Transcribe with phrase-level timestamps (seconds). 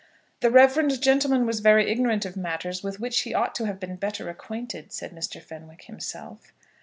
[0.39, 3.97] "The reverend gentleman was very ignorant of matters with which he ought to have been
[3.97, 5.39] better acquainted," said Mr.
[5.39, 6.51] Fenwick himself.